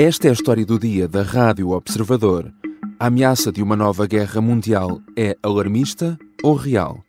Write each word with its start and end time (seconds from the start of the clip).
Esta 0.00 0.28
é 0.28 0.30
a 0.30 0.32
história 0.32 0.64
do 0.64 0.78
dia 0.78 1.08
da 1.08 1.22
Rádio 1.22 1.70
Observador. 1.70 2.52
A 3.00 3.06
ameaça 3.06 3.50
de 3.50 3.60
uma 3.60 3.74
nova 3.74 4.06
guerra 4.06 4.40
mundial 4.40 5.00
é 5.16 5.36
alarmista 5.42 6.16
ou 6.40 6.54
real? 6.54 7.02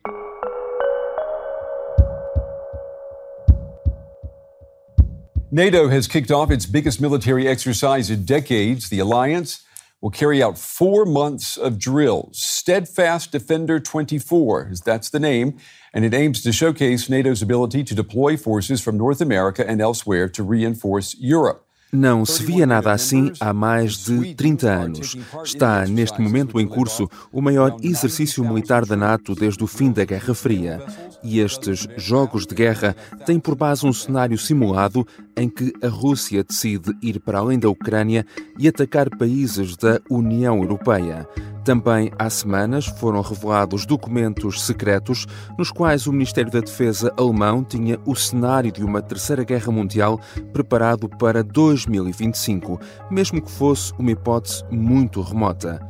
NATO 5.52 5.88
has 5.88 6.08
kicked 6.08 6.32
off 6.32 6.52
its 6.52 6.66
biggest 6.66 7.00
military 7.00 7.46
exercise 7.46 8.12
in 8.12 8.24
decades. 8.24 8.88
The 8.88 8.98
alliance 8.98 9.60
will 10.02 10.10
carry 10.10 10.42
out 10.42 10.58
four 10.58 11.06
months 11.06 11.56
of 11.56 11.78
drills. 11.78 12.42
Steadfast 12.42 13.30
Defender 13.30 13.78
24, 13.78 14.72
that's 14.84 15.10
the 15.10 15.20
name, 15.20 15.58
and 15.94 16.04
it 16.04 16.12
aims 16.12 16.42
to 16.42 16.50
showcase 16.50 17.08
NATO's 17.08 17.40
ability 17.40 17.84
to 17.84 17.94
deploy 17.94 18.36
forces 18.36 18.80
from 18.80 18.96
North 18.96 19.20
America 19.20 19.64
and 19.64 19.80
elsewhere 19.80 20.28
to 20.30 20.42
reinforce 20.42 21.14
Europe. 21.20 21.68
Não 21.92 22.24
se 22.24 22.44
via 22.44 22.64
nada 22.66 22.92
assim 22.92 23.32
há 23.40 23.52
mais 23.52 24.04
de 24.04 24.34
30 24.34 24.70
anos. 24.70 25.16
Está 25.44 25.84
neste 25.86 26.20
momento 26.20 26.60
em 26.60 26.66
curso 26.66 27.10
o 27.32 27.42
maior 27.42 27.76
exercício 27.82 28.44
militar 28.44 28.86
da 28.86 28.96
NATO 28.96 29.34
desde 29.34 29.64
o 29.64 29.66
fim 29.66 29.90
da 29.90 30.04
Guerra 30.04 30.32
Fria. 30.32 30.80
E 31.22 31.40
estes 31.40 31.88
jogos 31.96 32.46
de 32.46 32.54
guerra 32.54 32.94
têm 33.26 33.40
por 33.40 33.56
base 33.56 33.84
um 33.84 33.92
cenário 33.92 34.38
simulado 34.38 35.04
em 35.40 35.48
que 35.48 35.72
a 35.82 35.88
Rússia 35.88 36.44
decide 36.44 36.94
ir 37.02 37.18
para 37.18 37.38
além 37.38 37.58
da 37.58 37.66
Ucrânia 37.66 38.26
e 38.58 38.68
atacar 38.68 39.08
países 39.08 39.74
da 39.74 39.98
União 40.10 40.58
Europeia. 40.58 41.26
Também 41.64 42.12
há 42.18 42.28
semanas 42.28 42.86
foram 42.86 43.22
revelados 43.22 43.86
documentos 43.86 44.62
secretos 44.62 45.26
nos 45.58 45.72
quais 45.72 46.06
o 46.06 46.12
Ministério 46.12 46.52
da 46.52 46.60
Defesa 46.60 47.10
alemão 47.16 47.64
tinha 47.64 47.98
o 48.04 48.14
cenário 48.14 48.70
de 48.70 48.84
uma 48.84 49.00
terceira 49.00 49.42
guerra 49.42 49.72
mundial 49.72 50.20
preparado 50.52 51.08
para 51.08 51.42
2025, 51.42 52.78
mesmo 53.10 53.40
que 53.40 53.50
fosse 53.50 53.94
uma 53.98 54.10
hipótese 54.10 54.62
muito 54.70 55.22
remota. 55.22 55.80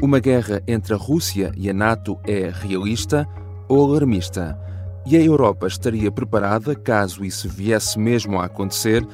Uma 0.00 0.20
guerra 0.20 0.62
entre 0.68 0.94
a 0.94 0.96
Rússia 0.96 1.52
e 1.56 1.68
a 1.68 1.72
NATO 1.72 2.16
é 2.24 2.52
realista 2.52 3.26
ou 3.68 3.84
alarmista? 3.84 4.71
E 5.04 5.16
a 5.16 5.20
Europa 5.20 5.66
estaria 5.66 6.12
preparada 6.12 6.76
caso 6.76 7.24
isso 7.24 7.48
viesse 7.48 7.98
mesmo 7.98 8.38
a 8.38 8.44
acontecer? 8.44 9.04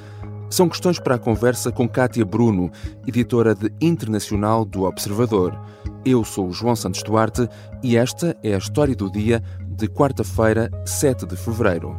São 0.51 0.69
questões 0.69 0.99
para 0.99 1.15
a 1.15 1.19
conversa 1.19 1.73
com 1.73 1.89
Kátia 1.89 2.25
Bruno, 2.25 2.71
editora 3.07 3.55
de 3.55 3.73
Internacional 3.81 4.65
do 4.65 4.83
Observador. 4.83 5.59
Eu 6.05 6.25
sou 6.25 6.49
o 6.49 6.53
João 6.53 6.77
Santos 6.77 7.03
Duarte 7.03 7.49
e 7.83 7.97
esta 7.97 8.37
é 8.43 8.55
a 8.55 8.59
história 8.59 8.95
do 8.95 9.11
dia 9.11 9.43
de 9.67 9.89
quarta-feira, 9.89 10.71
7 10.85 11.27
de 11.27 11.37
fevereiro. 11.37 11.99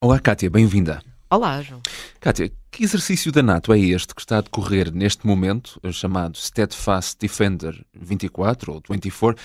Olá, 0.00 0.18
Kátia, 0.18 0.50
bem-vinda. 0.50 1.00
Olá, 1.30 1.62
João. 1.62 1.80
Kátia, 2.24 2.50
que 2.70 2.82
exercício 2.82 3.30
da 3.30 3.42
NATO 3.42 3.70
é 3.70 3.78
este 3.78 4.14
que 4.14 4.22
está 4.22 4.38
a 4.38 4.40
decorrer 4.40 4.90
neste 4.90 5.26
momento, 5.26 5.78
chamado 5.92 6.38
Steadfast 6.38 7.18
Defender 7.20 7.78
24 7.92 8.72
ou 8.72 8.82
24, 8.88 9.42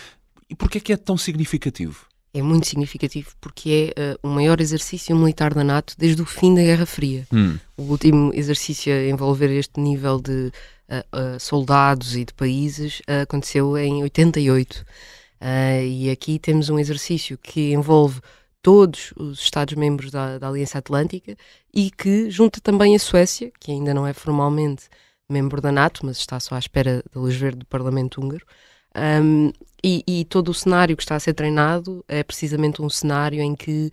e 0.50 0.56
porquê 0.56 0.78
é 0.78 0.82
que 0.82 0.94
é 0.94 0.96
tão 0.96 1.18
significativo? 1.18 2.06
É 2.34 2.42
muito 2.42 2.68
significativo 2.68 3.32
porque 3.42 3.94
é 3.98 4.14
uh, 4.14 4.20
o 4.24 4.30
maior 4.30 4.62
exercício 4.62 5.14
militar 5.14 5.54
da 5.54 5.62
NATO 5.62 5.94
desde 5.98 6.22
o 6.22 6.26
fim 6.26 6.56
da 6.56 6.62
Guerra 6.62 6.86
Fria. 6.86 7.28
Hum. 7.34 7.58
O 7.76 7.82
último 7.82 8.32
exercício 8.34 8.94
a 8.94 9.10
envolver 9.10 9.52
este 9.52 9.78
nível 9.78 10.22
de 10.22 10.50
uh, 10.88 11.36
uh, 11.36 11.38
soldados 11.38 12.16
e 12.16 12.24
de 12.24 12.34
países 12.34 13.02
aconteceu 13.24 13.78
em 13.78 14.02
88. 14.04 14.86
e 15.86 16.10
aqui 16.10 16.40
temos 16.40 16.70
um 16.70 16.80
exercício 16.80 17.38
que 17.44 17.74
envolve 17.74 18.22
todos 18.62 19.14
os 19.16 19.40
Estados-membros 19.40 20.12
da, 20.12 20.38
da, 20.38 20.48
Aliança 20.48 20.78
Atlântica 20.80 21.36
e 21.74 21.90
que 21.92 22.30
junta 22.30 22.60
também 22.62 22.96
a 22.96 23.00
Suécia, 23.00 23.52
que 23.60 23.72
ainda 23.72 23.94
não 23.94 24.06
é 24.06 24.14
formalmente 24.14 24.90
membro 25.30 25.62
da 25.62 25.72
NATO, 25.72 26.06
mas 26.06 26.18
está 26.18 26.40
só 26.40 26.56
à 26.56 26.60
espera 26.60 27.04
da 27.14 27.22
luz 27.22 27.36
verde 27.36 27.60
do 27.60 27.66
Parlamento 27.66 28.20
húngaro. 28.20 28.46
Um, 28.96 29.52
e, 29.84 30.04
e, 30.08 30.26
todo 30.26 30.50
o 30.50 30.54
cenário 30.54 30.98
que 30.98 31.04
está 31.04 31.16
a 31.16 31.20
ser 31.20 31.34
treinado 31.34 32.04
é 32.08 32.24
precisamente 32.24 32.82
um 32.82 32.90
cenário 32.90 33.40
em 33.40 33.56
que 33.56 33.92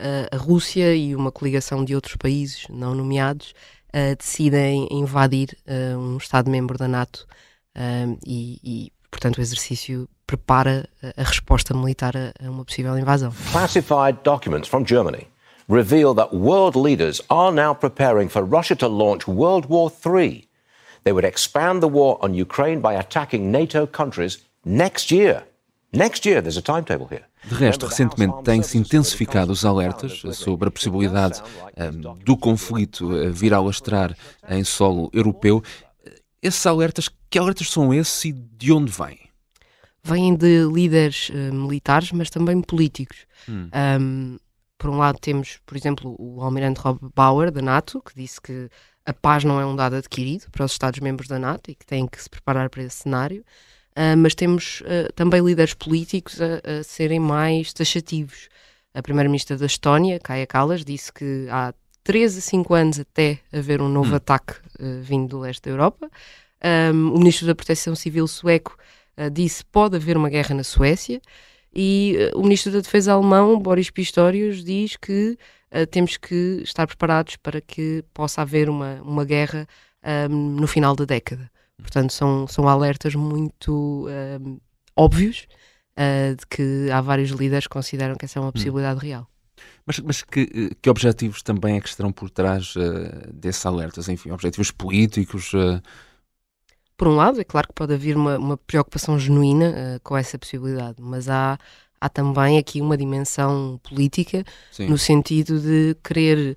uh, 0.00 0.34
a 0.34 0.36
Rússia 0.38 0.94
e 0.96 1.14
uma 1.14 1.30
coligação 1.30 1.84
de 1.84 1.94
outros 1.94 2.16
países 2.16 2.66
não 2.70 2.94
nomeados 2.94 3.52
uh, 3.94 4.16
decidem 4.16 4.88
invadir 4.90 5.56
uh, 5.66 5.98
um 5.98 6.16
Estado-membro 6.16 6.78
da 6.78 6.88
NATO 6.88 7.26
e, 8.26 8.58
e, 8.64 8.92
portanto, 9.08 9.38
o 9.38 9.40
exercício 9.40 10.08
prepara 10.28 10.86
a 11.16 11.22
resposta 11.22 11.74
militar 11.74 12.14
a, 12.14 12.46
a 12.46 12.50
uma 12.50 12.64
possível 12.64 12.96
invasão. 12.98 13.32
Classified 13.50 14.18
documents 14.22 14.68
from 14.68 14.84
Germany 14.86 15.26
reveal 15.68 16.14
that 16.14 16.34
world 16.34 16.76
leaders 16.76 17.20
are 17.30 17.50
now 17.50 17.74
preparing 17.74 18.28
for 18.28 18.44
Russia 18.44 18.76
to 18.76 18.86
launch 18.86 19.26
World 19.26 19.66
War 19.68 19.90
III. 19.90 20.46
They 21.04 21.12
would 21.12 21.26
expand 21.26 21.80
the 21.80 21.88
war 21.88 22.18
on 22.22 22.34
Ukraine 22.34 22.80
by 22.80 22.94
attacking 22.94 23.50
NATO 23.50 23.86
countries 23.86 24.38
next 24.64 25.10
year. 25.10 25.44
Next 25.92 26.26
year, 26.26 26.42
there's 26.42 26.58
a 26.58 26.62
timetable 26.62 27.06
here. 27.06 27.24
De 27.48 27.54
resto, 27.54 27.86
recentemente 27.86 28.42
têm-se 28.42 28.76
intensificado 28.76 29.52
os 29.52 29.64
alertas 29.64 30.20
sobre 30.36 30.68
a 30.68 30.70
possibilidade 30.70 31.40
um, 31.78 32.14
do 32.22 32.36
conflito 32.36 33.10
uh, 33.10 33.32
vir 33.32 33.54
a 33.54 33.56
alastrar 33.56 34.14
em 34.50 34.62
solo 34.64 35.08
europeu. 35.14 35.62
Esses 36.42 36.66
alertas, 36.66 37.08
que 37.30 37.38
alertas 37.38 37.70
são 37.70 37.94
esses 37.94 38.26
e 38.26 38.32
de 38.32 38.70
onde 38.70 38.92
vêm? 38.92 39.27
Vêm 40.08 40.34
de 40.34 40.64
líderes 40.64 41.30
uh, 41.30 41.54
militares, 41.54 42.12
mas 42.12 42.30
também 42.30 42.60
políticos. 42.60 43.26
Hum. 43.48 43.68
Um, 44.00 44.38
por 44.78 44.90
um 44.90 44.96
lado, 44.96 45.18
temos, 45.18 45.58
por 45.66 45.76
exemplo, 45.76 46.14
o 46.18 46.40
almirante 46.42 46.80
Rob 46.80 46.98
Bauer, 47.14 47.50
da 47.50 47.60
NATO, 47.60 48.00
que 48.00 48.14
disse 48.14 48.40
que 48.40 48.70
a 49.04 49.12
paz 49.12 49.42
não 49.42 49.60
é 49.60 49.66
um 49.66 49.74
dado 49.74 49.96
adquirido 49.96 50.46
para 50.52 50.64
os 50.64 50.72
Estados-membros 50.72 51.28
da 51.28 51.38
NATO 51.38 51.70
e 51.70 51.74
que 51.74 51.84
têm 51.84 52.06
que 52.06 52.22
se 52.22 52.30
preparar 52.30 52.70
para 52.70 52.82
esse 52.82 53.02
cenário. 53.02 53.44
Uh, 53.92 54.16
mas 54.16 54.34
temos 54.34 54.80
uh, 54.82 55.12
também 55.14 55.42
líderes 55.42 55.74
políticos 55.74 56.38
a, 56.40 56.78
a, 56.78 56.84
serem 56.84 57.18
mais 57.18 57.72
taxativos. 57.72 58.48
A 58.94 59.02
primeira-ministra 59.02 59.56
da 59.56 59.66
Estónia, 59.66 60.20
Kaja 60.20 60.46
Kallas, 60.46 60.84
disse 60.84 61.12
que 61.12 61.46
há 61.50 61.74
3 62.04 62.38
a 62.38 62.40
5 62.40 62.74
anos 62.74 63.00
até 63.00 63.40
haver 63.52 63.82
um 63.82 63.88
novo 63.88 64.12
hum. 64.12 64.16
ataque 64.16 64.54
uh, 64.78 65.02
vindo 65.02 65.28
do 65.28 65.40
leste 65.40 65.64
da 65.64 65.70
Europa. 65.70 66.08
Um, 66.92 67.14
o 67.14 67.18
ministro 67.18 67.46
da 67.46 67.54
Proteção 67.54 67.94
Civil 67.94 68.26
sueco 68.26 68.76
disse 69.32 69.64
que 69.64 69.70
pode 69.70 69.96
haver 69.96 70.16
uma 70.16 70.28
guerra 70.28 70.54
na 70.54 70.64
Suécia. 70.64 71.20
E 71.74 72.16
o 72.34 72.42
ministro 72.42 72.72
da 72.72 72.80
Defesa 72.80 73.12
alemão, 73.12 73.58
Boris 73.58 73.90
Pistorius, 73.90 74.64
diz 74.64 74.96
que 74.96 75.36
temos 75.90 76.16
que 76.16 76.60
estar 76.62 76.86
preparados 76.86 77.36
para 77.36 77.60
que 77.60 78.02
possa 78.14 78.42
haver 78.42 78.70
uma, 78.70 79.00
uma 79.02 79.24
guerra 79.24 79.66
um, 80.30 80.56
no 80.60 80.66
final 80.66 80.94
da 80.94 81.04
década. 81.04 81.50
Portanto, 81.76 82.12
são, 82.12 82.46
são 82.46 82.68
alertas 82.68 83.14
muito 83.14 84.06
uh, 84.06 84.60
óbvios 84.96 85.46
uh, 85.96 86.34
de 86.34 86.46
que 86.46 86.90
há 86.90 87.00
vários 87.00 87.30
líderes 87.30 87.66
que 87.66 87.72
consideram 87.72 88.16
que 88.16 88.24
essa 88.24 88.38
é 88.38 88.42
uma 88.42 88.48
hum. 88.48 88.52
possibilidade 88.52 89.00
real. 89.00 89.28
Mas, 89.86 89.98
mas 90.00 90.22
que, 90.22 90.74
que, 90.80 90.90
objetivos 90.90 91.42
também 91.42 91.76
é 91.76 91.80
que 91.80 91.88
estarão 91.88 92.12
por 92.12 92.30
trás 92.30 92.74
uh, 92.76 93.32
desses 93.32 93.64
alertas? 93.64 94.08
Enfim, 94.08 94.30
objetivos 94.30 94.70
políticos? 94.70 95.52
Uh... 95.52 95.80
Por 96.98 97.08
um 97.08 97.16
lado, 97.16 97.40
é 97.40 97.44
claro 97.44 97.68
que 97.68 97.74
pode 97.74 97.94
haver 97.94 98.16
uma, 98.16 98.36
uma 98.36 98.56
preocupação 98.58 99.18
genuína 99.18 99.70
uh, 99.70 100.00
com 100.02 100.16
essa 100.16 100.38
possibilidade, 100.38 100.96
mas 101.00 101.30
há, 101.30 101.56
há 101.98 102.08
também 102.10 102.58
aqui 102.58 102.82
uma 102.82 102.96
dimensão 102.96 103.80
política 103.82 104.44
Sim. 104.70 104.88
no 104.88 104.98
sentido 104.98 105.58
de 105.58 105.96
querer, 106.04 106.54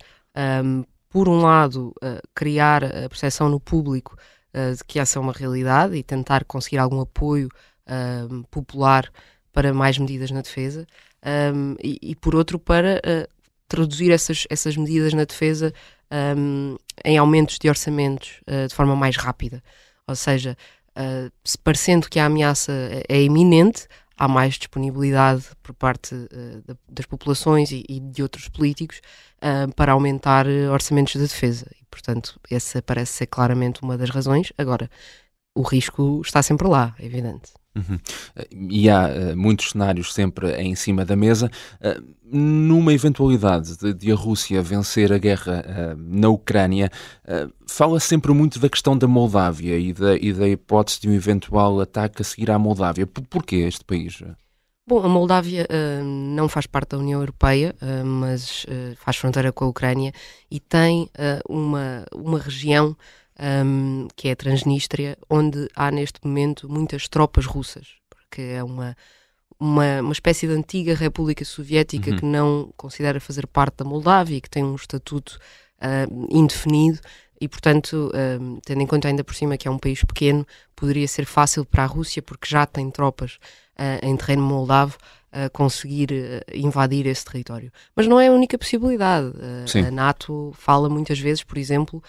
um, 0.66 0.84
por 1.07 1.29
um 1.29 1.41
lado, 1.41 1.94
criar 2.35 2.84
a 2.84 3.07
percepção 3.07 3.47
no 3.47 3.59
público 3.59 4.18
uh, 4.53 4.75
de 4.75 4.84
que 4.84 5.00
essa 5.00 5.19
é 5.19 5.22
uma 5.22 5.34
realidade 5.34 5.96
e 5.96 6.03
tentar 6.03 6.46
conseguir 6.46 6.78
algum 6.78 7.02
apoio 7.02 7.50
uh, 7.88 8.43
popular 8.49 9.11
para 9.52 9.73
mais 9.73 9.97
medidas 9.97 10.32
na 10.32 10.41
defesa, 10.41 10.88
um, 11.53 11.76
e, 11.84 11.99
e, 12.02 12.16
por 12.16 12.35
outro, 12.35 12.58
para 12.58 12.99
uh, 12.99 13.28
traduzir 13.67 14.11
essas, 14.11 14.46
essas 14.49 14.78
medidas 14.78 15.14
na 15.14 15.26
defesa 15.26 15.73
um, 16.38 16.78
em 17.03 17.17
aumentos 17.17 17.58
de 17.59 17.70
orçamentos 17.70 18.41
de 18.67 18.73
forma 18.76 18.96
mais 18.96 19.16
rápida. 19.16 19.64
Ou 20.08 20.16
seja, 20.16 20.58
se 21.44 21.58
parecendo 21.58 22.09
que 22.09 22.20
a 22.20 22.26
ameaça 22.26 22.72
é, 22.72 23.18
é 23.18 23.24
iminente, 23.24 23.88
há 24.18 24.28
mais 24.28 24.56
disponibilidade 24.56 25.46
por 25.64 25.74
parte 25.74 26.14
uh, 26.14 26.78
das 26.88 27.08
populações 27.08 27.72
e, 27.72 27.84
e, 27.90 28.00
de 28.00 28.22
outros 28.22 28.48
políticos 28.50 29.02
uh, 29.38 29.74
para 29.74 29.94
aumentar 29.94 30.46
orçamentos 30.72 31.14
de 31.14 31.20
defesa. 31.20 31.66
E, 31.82 31.86
portanto, 31.86 32.40
essa 32.50 32.82
parece 32.84 33.14
ser 33.14 33.28
claramente 33.28 33.82
uma 33.82 33.98
das 33.98 34.12
razões. 34.12 34.53
Agora, 34.58 34.90
o 35.56 35.64
risco 35.64 36.22
está 36.24 36.44
sempre 36.44 36.68
lá, 36.68 36.96
é 37.00 37.06
evidente. 37.06 37.52
Uhum. 37.76 37.97
E 38.70 38.90
há 38.90 39.08
uh, 39.08 39.38
muitos 39.38 39.70
cenários 39.70 40.14
sempre 40.14 40.53
em 40.62 40.76
cima 40.76 41.06
da 41.06 41.16
mesa. 41.16 41.50
Uh, 41.79 42.03
numa 42.23 42.94
eventualidade 42.94 43.78
de, 43.78 43.94
de, 43.94 44.12
a 44.12 44.16
Rússia 44.16 44.62
vencer 44.62 45.12
a 45.12 45.18
guerra 45.18 45.66
uh, 45.66 45.97
na 45.97 46.29
Ucrânia, 46.29 46.90
fala 47.68 48.00
sempre 48.00 48.32
muito 48.34 48.58
da 48.58 48.70
questão 48.70 48.97
da 48.97 49.06
Moldávia 49.06 49.78
e 49.78 49.91
da, 49.91 50.16
e 50.16 50.32
da 50.32 50.47
hipótese 50.47 51.02
de 51.02 51.09
um 51.09 51.14
eventual 51.14 51.82
ataque 51.82 52.22
a 52.22 52.26
seguir 52.26 52.50
à 52.50 52.58
Moldávia. 52.58 53.06
Por, 53.06 53.23
porquê 53.26 53.58
este 53.58 53.84
país? 53.84 54.24
Bom, 54.88 55.03
a 55.03 55.09
Moldávia 55.09 55.67
não 56.35 56.47
faz 56.47 56.66
parte 56.66 56.91
da 56.91 57.00
União 57.00 57.20
Europeia, 57.20 57.76
mas 58.03 58.66
faz 58.97 59.17
fronteira 59.17 59.52
com 59.52 59.66
a 59.66 59.67
Ucrânia 59.67 60.12
e 60.50 60.59
tem 60.59 61.09
uma, 61.47 62.06
uma 62.14 62.40
região 62.40 62.96
um, 63.66 64.08
que 64.16 64.29
é 64.29 64.32
a 64.32 64.35
Transnistria, 64.35 65.17
onde 65.29 65.67
há 65.76 65.90
neste 65.91 66.20
momento 66.23 66.70
muitas 66.70 67.08
tropas 67.08 67.46
russas, 67.46 67.88
porque 68.09 68.41
é 68.41 68.64
uma, 68.64 68.96
uma, 69.59 70.02
uma 70.02 70.14
espécie 70.14 70.47
de 70.47 70.53
antiga 70.53 70.93
República 70.93 71.43
Soviética 71.43 72.11
uhum. 72.11 72.17
que 72.17 72.26
não 72.26 72.73
considera 72.78 73.20
fazer 73.20 73.47
parte 73.47 73.78
da 73.78 73.85
Moldávia, 73.85 74.40
que 74.40 74.49
tem 74.49 74.64
um 74.64 74.76
estatuto 74.76 75.40
indefinido 76.29 76.99
e, 77.41 77.47
portanto, 77.47 78.11
um, 78.40 78.59
tendo 78.64 78.82
em 78.82 78.85
conta 78.85 79.08
ainda 79.08 79.23
por 79.23 79.34
cima 79.34 79.58
que 79.58 79.67
é 79.67 79.72
um 79.72 79.79
país 79.79 80.03
pequeno, 80.03 80.46
poderia 80.76 81.08
ser 81.08 81.26
fácil 81.26 81.66
para 81.66 81.84
a 81.84 81.88
Rússia, 81.88 82.22
porque 82.22 82.47
já 82.47 82.67
tem 82.67 82.91
tropas 82.91 83.34
uh, 83.34 83.71
em 84.01 84.16
terreno 84.16 84.43
moldavo, 84.43 84.97
conseguir 85.53 86.11
uh, 86.11 86.43
invadir 86.53 87.07
esse 87.07 87.23
território. 87.23 87.72
Mas 87.95 88.05
não 88.05 88.19
é 88.19 88.28
a 88.28 88.31
única 88.33 88.57
possibilidade. 88.57 89.31
a 89.87 89.91
NATO 89.91 90.51
fala 90.57 90.89
muitas 90.89 91.19
vezes, 91.19 91.41
por 91.41 91.57
exemplo, 91.57 92.03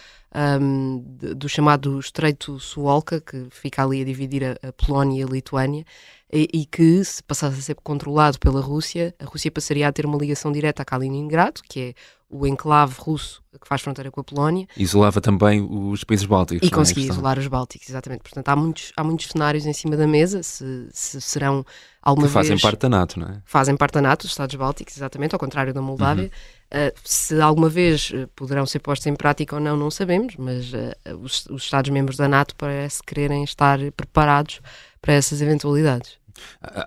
do 1.37 1.49
chamado 1.49 2.01
Estreito 2.01 2.59
Suolka, 2.59 3.21
que 3.21 3.47
fica 3.51 3.85
ali 3.85 4.03
a 4.03 4.05
dividir 4.05 4.59
a 4.61 4.73
Polónia 4.73 5.21
e 5.21 5.23
a 5.23 5.27
Lituânia, 5.27 5.85
e, 6.33 6.49
e, 6.53 6.67
que, 6.67 7.05
se 7.05 7.23
passasse 7.23 7.59
a 7.59 7.63
ser 7.63 7.75
controlado 7.75 8.39
pela 8.39 8.61
Rússia, 8.61 9.15
a 9.19 9.25
Rússia 9.25 9.51
passaria 9.51 9.87
a 9.87 9.93
ter 9.93 10.07
uma 10.07 10.17
ligação 10.17 10.51
direta 10.51 10.81
a 10.83 10.85
Kaliningrado, 10.85 11.61
que 11.69 11.81
é 11.81 11.95
o 12.33 12.47
enclave 12.47 12.95
russo 12.99 13.43
que 13.61 13.69
faz 13.69 13.83
fronteira 13.83 14.11
com 14.11 14.19
a 14.19 14.25
Polónia. 14.25 14.67
Isolava 14.75 15.21
também 15.21 15.61
os 15.61 16.03
países 16.03 16.25
bálticos. 16.25 16.67
E 16.67 16.73
é 16.73 16.75
conseguia 16.75 17.05
isolar 17.05 17.39
os 17.39 17.47
bálticos, 17.47 17.91
exatamente. 17.91 18.23
Portanto, 18.23 18.49
há 18.49 18.57
muitos, 18.57 18.93
há 18.97 19.05
muitos 19.05 19.29
cenários 19.29 19.67
em 19.67 19.73
cima 19.75 19.95
da 19.95 20.07
mesa, 20.07 20.43
se, 20.43 20.89
se 20.91 21.21
serão 21.21 21.63
alguma 22.01 22.27
que 22.27 22.33
fazem 22.33 22.53
vez... 22.53 22.63
parte 22.63 22.81
da 22.81 22.89
NATO, 22.89 23.21
não 23.21 23.29
é? 23.29 23.43
Fazem 23.45 23.77
parte 23.77 23.93
da 23.93 24.01
NATO, 24.01 24.25
os 24.25 24.31
Estados 24.31 24.55
bálticos, 24.55 24.97
exatamente, 24.97 25.35
ao 25.35 25.39
contrário 25.39 25.75
da 25.75 25.83
Moldávia. 25.83 26.31
Uhum. 26.73 26.89
Uh, 26.89 26.93
se 27.05 27.39
alguma 27.39 27.69
vez 27.69 28.11
uh, 28.11 28.27
poderão 28.35 28.65
ser 28.65 28.79
postos 28.79 29.07
em 29.07 29.15
prática 29.15 29.57
ou 29.57 29.61
não, 29.61 29.77
não 29.77 29.91
sabemos, 29.91 30.35
mas 30.39 30.73
uh, 30.73 31.19
os, 31.21 31.45
os 31.51 31.65
Estados-membros 31.65 32.17
da 32.17 32.27
NATO 32.27 32.57
parece 32.57 33.03
quererem 33.03 33.45
estar 33.45 33.79
preparados 33.95 34.63
para 35.03 35.13
essas 35.13 35.43
eventualidades. 35.43 36.22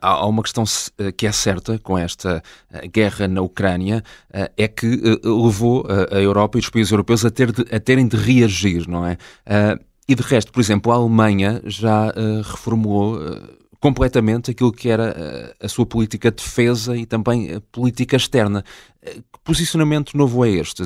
Há 0.02 0.25
uma 0.25 0.42
questão 0.44 0.63
eh, 0.98 1.12
que 1.12 1.28
é 1.28 1.31
certa 1.31 1.78
com 1.80 1.98
esta 1.98 2.42
eh, 2.72 2.88
guerra 2.88 3.28
na 3.28 3.42
Ucrânia, 3.42 4.04
eh, 4.31 4.52
é 4.57 4.68
que 4.68 4.88
levou 5.24 5.86
a 6.12 6.19
Europa 6.19 6.57
e 6.57 6.62
os 6.62 6.69
países 6.69 6.92
europeus 6.92 7.25
a, 7.25 7.31
ter 7.31 7.52
de, 7.52 7.62
a 7.74 7.80
terem 7.80 8.07
de 8.07 8.18
reagir, 8.18 8.88
não 8.88 9.06
é? 9.06 9.18
E 10.07 10.13
de 10.13 10.22
resto, 10.22 10.52
por 10.52 10.60
exemplo, 10.60 10.92
a 10.92 10.96
Alemanha 10.96 11.62
já 11.66 12.13
reformulou 12.44 13.19
completamente 13.80 14.52
aquilo 14.52 14.72
que 14.72 14.90
era 14.90 15.56
a 15.60 15.68
sua 15.68 15.86
política 15.86 16.30
de 16.30 16.38
defesa 16.38 16.96
e 16.96 17.06
também 17.06 17.56
a 17.56 17.62
política 17.72 18.16
externa. 18.16 18.63
Que 19.02 19.40
posicionamento 19.44 20.16
novo 20.16 20.46
é 20.46 20.50
este 20.50 20.84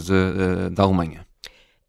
da 0.71 0.83
Alemanha? 0.83 1.25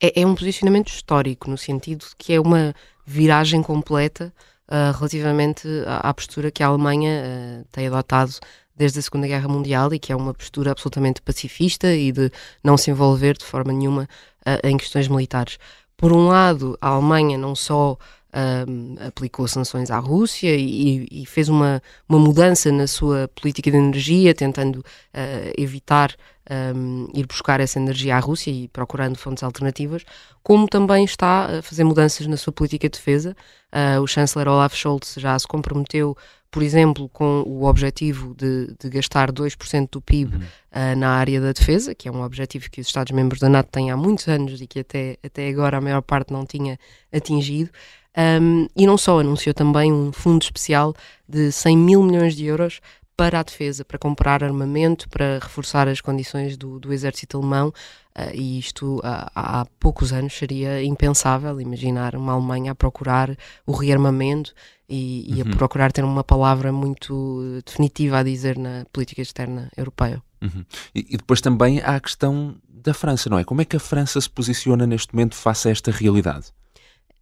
É, 0.00 0.22
é 0.22 0.26
um 0.26 0.34
posicionamento 0.34 0.88
histórico, 0.88 1.50
no 1.50 1.58
sentido 1.58 2.00
de 2.00 2.16
que 2.16 2.32
é 2.32 2.40
uma 2.40 2.74
viragem 3.06 3.62
completa 3.62 4.32
uh, 4.70 4.96
relativamente 4.96 5.66
à, 5.86 6.08
à, 6.08 6.14
postura 6.14 6.50
que 6.50 6.62
a 6.62 6.66
Alemanha 6.66 7.22
uh, 7.22 7.64
tem 7.72 7.86
adotado 7.86 8.32
desde 8.76 8.98
a 8.98 9.02
Segunda 9.02 9.26
Guerra 9.26 9.48
Mundial 9.48 9.92
e 9.92 9.98
que 9.98 10.12
é 10.12 10.16
uma 10.16 10.32
postura 10.32 10.70
absolutamente 10.70 11.20
pacifista 11.20 11.92
e 11.94 12.12
de 12.12 12.30
não 12.62 12.76
se 12.76 12.90
envolver 12.90 13.36
de 13.36 13.44
forma 13.44 13.72
nenhuma 13.72 14.04
uh, 14.46 14.66
em 14.66 14.76
questões 14.76 15.08
militares. 15.08 15.58
Por 15.96 16.12
um 16.12 16.28
lado, 16.28 16.78
a 16.80 16.88
Alemanha 16.88 17.36
não 17.36 17.54
só 17.54 17.98
um, 18.34 18.96
aplicou 19.06 19.46
sanções 19.48 19.90
à 19.90 19.98
Rússia 19.98 20.54
e, 20.54 21.06
e, 21.10 21.26
fez 21.26 21.48
uma, 21.48 21.82
uma 22.08 22.18
mudança 22.18 22.70
na 22.70 22.86
sua 22.86 23.28
política 23.34 23.70
de 23.70 23.76
energia, 23.76 24.34
tentando 24.34 24.76
uh, 24.76 25.52
evitar 25.56 26.14
um, 26.50 27.08
ir 27.14 27.26
buscar 27.26 27.60
essa 27.60 27.78
energia 27.78 28.16
à 28.16 28.18
Rússia 28.18 28.50
e 28.50 28.68
procurando 28.68 29.16
fontes 29.16 29.42
alternativas, 29.42 30.04
como 30.42 30.68
também 30.68 31.04
está 31.04 31.58
a 31.58 31.62
fazer 31.62 31.84
mudanças 31.84 32.26
na 32.26 32.36
sua 32.36 32.52
política 32.52 32.88
de 32.88 32.98
defesa. 32.98 33.36
Uh, 33.72 34.00
o 34.00 34.06
chanceler 34.06 34.48
Olaf 34.48 34.74
Scholz 34.74 35.14
já 35.16 35.38
se 35.38 35.46
comprometeu, 35.46 36.16
por 36.50 36.62
exemplo, 36.62 37.08
com 37.10 37.42
o 37.46 37.64
objetivo 37.64 38.34
de, 38.34 38.74
de 38.80 38.90
gastar 38.90 39.30
2% 39.30 39.88
do 39.92 40.00
PIB 40.00 40.34
uhum. 40.34 40.42
uh, 40.42 40.96
na 40.96 41.10
área 41.10 41.40
da 41.40 41.52
defesa, 41.52 41.94
que 41.94 42.08
é 42.08 42.12
um 42.12 42.22
objetivo 42.22 42.68
que 42.68 42.80
os 42.80 42.88
Estados-membros 42.88 43.40
da 43.40 43.48
NATO 43.48 43.68
têm 43.70 43.92
há 43.92 43.96
muitos 43.96 44.26
anos 44.26 44.60
e 44.60 44.66
que 44.66 44.80
até, 44.80 45.18
até 45.24 45.48
agora 45.48 45.76
a 45.76 45.80
maior 45.80 46.02
parte 46.02 46.32
não 46.32 46.44
tinha 46.44 46.76
atingido. 47.12 47.70
Um, 48.16 48.66
e 48.76 48.86
não 48.86 48.98
só, 48.98 49.20
anunciou 49.20 49.54
também 49.54 49.92
um 49.92 50.12
fundo 50.12 50.42
especial 50.42 50.94
de 51.28 51.52
100 51.52 51.76
mil 51.76 52.02
milhões 52.02 52.34
de 52.34 52.44
euros 52.44 52.80
para 53.16 53.40
a 53.40 53.42
defesa, 53.42 53.84
para 53.84 53.98
comprar 53.98 54.42
armamento, 54.42 55.06
para 55.10 55.38
reforçar 55.40 55.86
as 55.86 56.00
condições 56.00 56.56
do, 56.56 56.80
do 56.80 56.90
exército 56.90 57.36
alemão, 57.36 57.68
uh, 57.68 58.34
e 58.34 58.58
isto 58.58 58.96
uh, 59.00 59.28
há 59.34 59.66
poucos 59.78 60.10
anos 60.10 60.32
seria 60.32 60.82
impensável 60.82 61.60
imaginar 61.60 62.16
uma 62.16 62.32
Alemanha 62.32 62.72
a 62.72 62.74
procurar 62.74 63.36
o 63.66 63.72
rearmamento 63.72 64.54
e, 64.88 65.26
e 65.28 65.42
uhum. 65.42 65.52
a 65.52 65.56
procurar 65.56 65.92
ter 65.92 66.02
uma 66.02 66.24
palavra 66.24 66.72
muito 66.72 67.60
definitiva 67.64 68.18
a 68.18 68.22
dizer 68.22 68.56
na 68.56 68.86
política 68.90 69.20
externa 69.20 69.70
europeia. 69.76 70.22
Uhum. 70.40 70.64
E, 70.94 71.06
e 71.10 71.16
depois 71.18 71.42
também 71.42 71.80
há 71.80 71.96
a 71.96 72.00
questão 72.00 72.56
da 72.66 72.94
França, 72.94 73.28
não 73.28 73.38
é? 73.38 73.44
Como 73.44 73.60
é 73.60 73.66
que 73.66 73.76
a 73.76 73.80
França 73.80 74.18
se 74.18 74.30
posiciona 74.30 74.86
neste 74.86 75.14
momento 75.14 75.34
face 75.34 75.68
a 75.68 75.70
esta 75.70 75.90
realidade? 75.90 76.46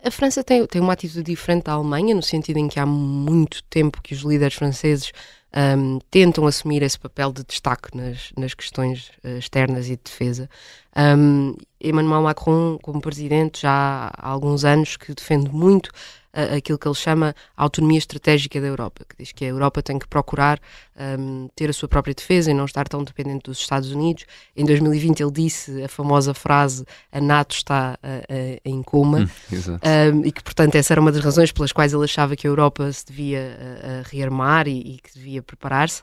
A 0.03 0.11
França 0.11 0.45
tem, 0.45 0.65
tem 0.67 0.81
uma 0.81 0.93
atitude 0.93 1.25
diferente 1.25 1.65
da 1.65 1.73
Alemanha, 1.73 2.15
no 2.15 2.23
sentido 2.23 2.59
em 2.59 2.69
que 2.69 2.79
há 2.79 2.87
muito 2.87 3.63
tempo 3.65 4.01
que 4.01 4.15
os 4.15 4.21
líderes 4.21 4.55
franceses 4.55 5.13
um, 5.59 5.99
tentam 6.11 6.47
assumir 6.47 6.83
esse 6.83 6.99
papel 6.99 7.33
de 7.33 7.43
destaque 7.45 7.97
nas, 7.97 8.31
nas 8.37 8.55
questões 8.55 9.11
uh, 9.25 9.39
externas 9.39 9.87
e 9.87 9.97
de 9.97 10.03
defesa. 10.05 10.49
Um, 10.97 11.57
Emmanuel 11.81 12.23
Macron, 12.23 12.79
como 12.81 13.01
presidente, 13.01 13.63
já 13.63 14.11
há 14.17 14.29
alguns 14.29 14.65
anos 14.65 14.97
que 14.97 15.15
defende 15.15 15.51
muito 15.51 15.91
aquilo 16.55 16.79
que 16.79 16.87
ele 16.87 16.95
chama 16.95 17.35
a 17.57 17.63
autonomia 17.63 17.99
estratégica 17.99 18.61
da 18.61 18.67
Europa, 18.67 19.05
que 19.09 19.17
diz 19.19 19.33
que 19.33 19.45
a 19.45 19.49
Europa 19.49 19.83
tem 19.83 19.99
que 19.99 20.07
procurar 20.07 20.61
um, 21.19 21.49
ter 21.57 21.71
a 21.71 21.73
sua 21.73 21.89
própria 21.89 22.15
defesa 22.15 22.51
e 22.51 22.55
não 22.55 22.65
estar 22.65 22.87
tão 22.87 23.03
dependente 23.03 23.45
dos 23.45 23.59
Estados 23.59 23.91
Unidos. 23.93 24.25
Em 24.57 24.65
2020 24.65 25.21
ele 25.21 25.33
disse 25.33 25.83
a 25.83 25.89
famosa 25.89 26.35
frase 26.35 26.85
a 27.11 27.21
NATO 27.21 27.55
está 27.55 27.99
uh, 28.03 28.33
uh, 28.33 28.61
em 28.65 28.83
coma 28.83 29.21
hum, 29.21 30.19
um, 30.19 30.27
e 30.27 30.33
que 30.33 30.43
portanto 30.43 30.75
essa 30.75 30.93
era 30.93 31.01
uma 31.01 31.11
das 31.11 31.25
razões 31.25 31.51
pelas 31.51 31.73
quais 31.73 31.93
ele 31.93 32.05
achava 32.05 32.37
que 32.37 32.47
a 32.47 32.51
Europa 32.51 32.91
se 32.93 33.07
devia 33.07 33.41
uh, 33.41 34.09
rearmar 34.11 34.69
e, 34.69 34.79
e, 34.79 34.99
que 34.99 35.15
devia 35.15 35.43
preparar-se. 35.49 36.03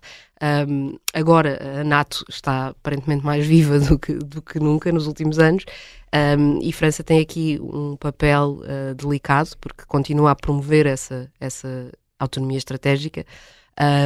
Um, 0.68 0.98
agora 1.14 1.80
a 1.80 1.84
NATO 1.86 2.25
está 2.28 2.68
aparentemente 2.68 3.25
mais 3.25 3.46
viva 3.46 3.80
do 3.80 3.98
que, 3.98 4.14
do 4.16 4.42
que 4.42 4.60
nunca 4.60 4.92
nos 4.92 5.08
últimos 5.08 5.40
anos 5.40 5.64
um, 6.16 6.60
e 6.62 6.72
França 6.72 7.04
tem 7.04 7.20
aqui 7.20 7.60
um 7.62 7.98
papel 7.98 8.62
uh, 8.62 8.96
delicado 8.96 9.50
porque 9.60 9.84
continua 9.86 10.32
a 10.32 10.36
promover 10.36 10.86
essa, 10.86 11.30
essa 11.40 11.92
autonomia 12.18 12.58
estratégica, 12.58 13.25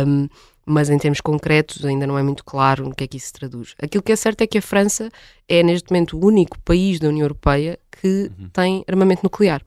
um, 0.08 0.28
mas 0.66 0.90
em 0.90 0.98
termos 0.98 1.22
concretos 1.22 1.86
ainda 1.86 2.08
não 2.08 2.18
é 2.18 2.24
muito 2.24 2.44
claro 2.44 2.84
no 2.86 2.96
que 2.96 3.04
é 3.04 3.08
que 3.08 3.18
isso 3.18 3.28
se 3.28 3.34
traduz. 3.34 3.76
Aquilo 3.82 4.02
que 4.02 4.12
é 4.12 4.16
certo 4.16 4.42
é 4.42 4.48
que 4.48 4.58
a 4.58 4.62
França 4.62 5.10
é 5.48 5.62
neste 5.62 5.92
momento 5.92 6.18
o 6.18 6.26
único 6.26 6.60
país 6.62 7.00
da 7.00 7.10
União 7.10 7.26
Europeia 7.26 7.78
que 7.92 8.32
uhum. 8.40 8.50
tem 8.50 8.84
armamento 8.88 9.22
nuclear. 9.24 9.62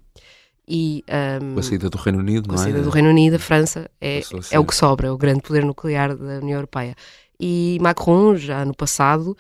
E, 0.66 1.04
um, 1.42 1.58
a 1.58 1.62
saída 1.62 1.90
do 1.90 1.98
Reino 1.98 2.20
Unido, 2.20 2.48
com 2.48 2.54
não 2.54 2.60
é? 2.60 2.60
a 2.60 2.64
saída 2.64 2.82
do 2.82 2.90
Reino 2.90 3.08
Unido, 3.08 3.36
a 3.36 3.38
França 3.38 3.90
é, 4.00 4.20
é 4.50 4.58
o 4.58 4.64
que 4.64 4.74
sobra, 4.74 5.08
é 5.08 5.10
o 5.10 5.18
grande 5.18 5.42
poder 5.42 5.64
nuclear 5.64 6.16
da 6.16 6.38
União 6.38 6.58
Europeia. 6.58 6.94
E 7.38 7.78
Macron, 7.80 8.36
já 8.36 8.64
no 8.64 8.74
passado, 8.74 9.36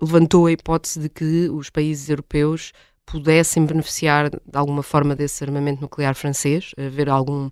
levantou 0.00 0.46
a 0.46 0.52
hipótese 0.52 1.00
de 1.00 1.08
que 1.08 1.48
os 1.48 1.70
países 1.70 2.08
europeus 2.08 2.72
pudessem 3.06 3.64
beneficiar 3.64 4.30
de 4.30 4.38
alguma 4.52 4.82
forma 4.82 5.14
desse 5.16 5.42
armamento 5.44 5.80
nuclear 5.80 6.14
francês, 6.14 6.72
haver 6.76 7.08
algum, 7.08 7.48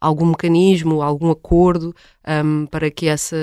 algum 0.00 0.26
mecanismo, 0.26 1.00
algum 1.00 1.30
acordo 1.30 1.94
um, 2.44 2.66
para 2.66 2.90
que 2.90 3.08
essa, 3.08 3.36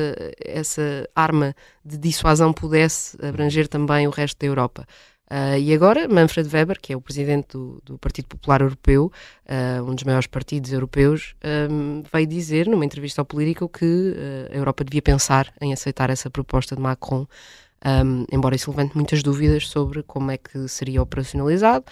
essa 0.44 1.10
arma 1.16 1.56
de 1.84 1.98
dissuasão 1.98 2.54
pudesse 2.54 3.18
abranger 3.26 3.68
também 3.68 4.08
o 4.08 4.12
resto 4.12 4.40
da 4.40 4.48
Europa. 4.48 4.86
Uh, 5.30 5.58
e 5.58 5.74
agora, 5.74 6.08
Manfred 6.08 6.48
Weber, 6.54 6.80
que 6.80 6.94
é 6.94 6.96
o 6.96 7.02
presidente 7.02 7.48
do, 7.54 7.82
do 7.84 7.98
Partido 7.98 8.28
Popular 8.28 8.62
Europeu, 8.62 9.12
uh, 9.46 9.84
um 9.84 9.96
dos 9.96 10.04
maiores 10.04 10.28
partidos 10.28 10.72
europeus, 10.72 11.36
um, 11.70 12.04
veio 12.14 12.28
dizer 12.28 12.68
numa 12.68 12.86
entrevista 12.86 13.22
ao 13.22 13.26
Político 13.26 13.68
que 13.68 13.86
uh, 13.86 14.54
a 14.54 14.56
Europa 14.56 14.84
devia 14.84 15.02
pensar 15.02 15.52
em 15.60 15.74
aceitar 15.74 16.12
essa 16.12 16.30
proposta 16.30 16.76
de 16.76 16.82
Macron 16.82 17.26
um, 18.04 18.26
embora 18.32 18.56
isso 18.56 18.70
levante 18.70 18.96
muitas 18.96 19.22
dúvidas 19.22 19.68
sobre 19.68 20.04
como 20.04 20.32
é 20.32 20.38
que 20.38 20.68
seria 20.68 21.02
operacionalizado, 21.02 21.86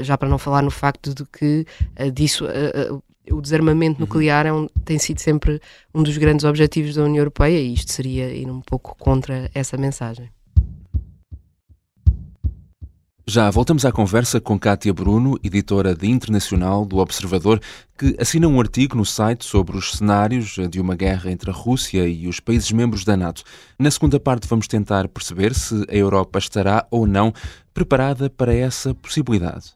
já 0.00 0.16
para 0.16 0.28
não 0.28 0.38
falar 0.38 0.62
no 0.62 0.70
facto 0.70 1.14
de 1.14 1.24
que 1.26 1.64
disso, 2.12 2.46
o 3.30 3.40
desarmamento 3.40 4.00
uhum. 4.00 4.06
nuclear 4.06 4.46
é 4.46 4.52
um, 4.52 4.66
tem 4.84 4.98
sido 4.98 5.20
sempre 5.20 5.60
um 5.94 6.02
dos 6.02 6.16
grandes 6.16 6.44
objetivos 6.44 6.94
da 6.94 7.04
União 7.04 7.20
Europeia 7.20 7.60
e 7.60 7.74
isto 7.74 7.92
seria 7.92 8.32
ir 8.32 8.50
um 8.50 8.60
pouco 8.60 8.96
contra 8.98 9.50
essa 9.54 9.76
mensagem. 9.76 10.30
Já 13.28 13.50
voltamos 13.50 13.84
à 13.84 13.90
conversa 13.90 14.40
com 14.40 14.56
Kátia 14.56 14.94
Bruno, 14.94 15.36
editora 15.42 15.96
de 15.96 16.06
Internacional 16.06 16.84
do 16.86 16.98
Observador, 16.98 17.60
que 17.98 18.14
assina 18.20 18.46
um 18.46 18.60
artigo 18.60 18.96
no 18.96 19.04
site 19.04 19.44
sobre 19.44 19.76
os 19.76 19.94
cenários 19.94 20.54
de 20.70 20.80
uma 20.80 20.94
guerra 20.94 21.32
entre 21.32 21.50
a 21.50 21.52
Rússia 21.52 22.06
e 22.06 22.28
os 22.28 22.38
países 22.38 22.70
membros 22.70 23.04
da 23.04 23.16
NATO. 23.16 23.42
Na 23.76 23.90
segunda 23.90 24.20
parte, 24.20 24.46
vamos 24.46 24.68
tentar 24.68 25.08
perceber 25.08 25.56
se 25.56 25.74
a 25.88 25.94
Europa 25.96 26.38
estará 26.38 26.86
ou 26.88 27.04
não 27.04 27.34
preparada 27.74 28.30
para 28.30 28.54
essa 28.54 28.94
possibilidade. 28.94 29.75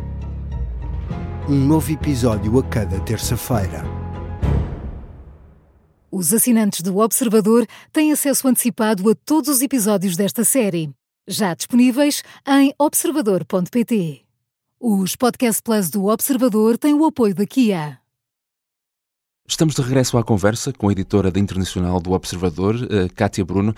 um 1.49 1.55
novo 1.55 1.91
episódio 1.91 2.59
a 2.59 2.63
cada 2.63 2.99
terça-feira. 2.99 3.83
Os 6.11 6.33
assinantes 6.33 6.81
do 6.81 6.97
Observador 6.97 7.65
têm 7.91 8.11
acesso 8.11 8.47
antecipado 8.47 9.09
a 9.09 9.15
todos 9.15 9.49
os 9.49 9.61
episódios 9.61 10.15
desta 10.15 10.43
série, 10.43 10.91
já 11.27 11.53
disponíveis 11.53 12.21
em 12.47 12.73
observador.pt. 12.77 14.21
Os 14.79 15.15
Podcast 15.15 15.63
Plus 15.63 15.89
do 15.89 16.05
Observador 16.07 16.77
têm 16.77 16.93
o 16.93 17.05
apoio 17.05 17.33
da 17.33 17.45
Kia. 17.45 17.99
Estamos 19.47 19.75
de 19.75 19.81
regresso 19.81 20.17
à 20.17 20.23
conversa 20.23 20.71
com 20.71 20.89
a 20.89 20.91
editora 20.91 21.31
da 21.31 21.39
Internacional 21.39 21.99
do 21.99 22.11
Observador, 22.11 22.75
uh, 22.75 23.13
Kátia 23.15 23.43
Bruno. 23.43 23.73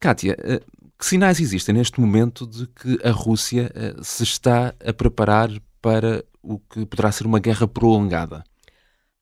Kátia, 0.00 0.36
uh, 0.40 0.78
que 0.98 1.06
sinais 1.06 1.38
existem 1.38 1.74
neste 1.74 2.00
momento 2.00 2.46
de 2.46 2.66
que 2.66 2.98
a 3.04 3.10
Rússia 3.10 3.70
uh, 3.74 4.04
se 4.04 4.24
está 4.24 4.74
a 4.84 4.92
preparar 4.92 5.50
para 5.80 6.24
o 6.42 6.58
que 6.58 6.86
poderá 6.86 7.10
ser 7.12 7.26
uma 7.26 7.38
guerra 7.38 7.66
prolongada? 7.66 8.44